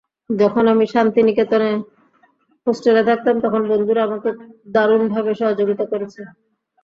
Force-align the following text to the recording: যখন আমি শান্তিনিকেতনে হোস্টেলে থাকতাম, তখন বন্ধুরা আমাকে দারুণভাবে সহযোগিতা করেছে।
যখন 0.33 0.63
আমি 0.67 0.85
শান্তিনিকেতনে 0.93 1.69
হোস্টেলে 2.67 3.03
থাকতাম, 3.09 3.35
তখন 3.43 3.61
বন্ধুরা 3.71 4.01
আমাকে 4.07 4.29
দারুণভাবে 4.75 5.31
সহযোগিতা 5.39 5.85
করেছে। 5.91 6.21